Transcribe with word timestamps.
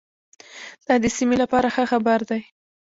دا 0.85 0.95
د 1.03 1.05
سیمې 1.17 1.35
لپاره 1.43 1.67
ښه 1.75 1.83
خبر 1.91 2.19
دی. 2.29 2.41